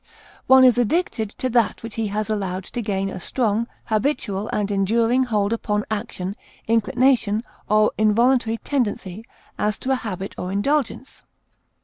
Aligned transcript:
One 0.47 0.63
is 0.63 0.79
addicted 0.79 1.29
to 1.37 1.49
that 1.51 1.83
which 1.83 1.93
he 1.93 2.07
has 2.07 2.27
allowed 2.27 2.63
to 2.63 2.81
gain 2.81 3.07
a 3.11 3.19
strong, 3.19 3.67
habitual, 3.85 4.47
and 4.47 4.71
enduring 4.71 5.25
hold 5.25 5.53
upon 5.53 5.85
action, 5.91 6.35
inclination, 6.67 7.43
or 7.69 7.91
involuntary 7.99 8.57
tendency, 8.57 9.23
as 9.59 9.77
to 9.77 9.91
a 9.91 9.95
habit 9.97 10.33
or 10.39 10.51
indulgence. 10.51 11.23